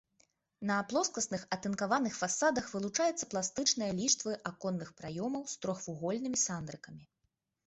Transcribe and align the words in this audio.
На 0.69 0.77
плоскасных 0.93 1.43
атынкаваных 1.57 2.13
фасадах 2.21 2.71
вылучаюцца 2.77 3.29
пластычныя 3.35 3.91
ліштвы 4.01 4.33
аконных 4.53 4.89
праёмаў 5.03 5.45
з 5.53 5.61
трохвугольнымі 5.61 6.37
сандрыкамі. 6.47 7.03